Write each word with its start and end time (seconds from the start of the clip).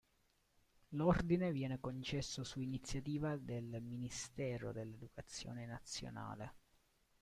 L'ordine 0.95 1.51
viene 1.51 1.79
concesso 1.79 2.43
su 2.43 2.59
iniziativa 2.59 3.37
del 3.37 3.83
Ministero 3.83 4.71
dell'educazione 4.71 5.67
nazionale. 5.67 6.53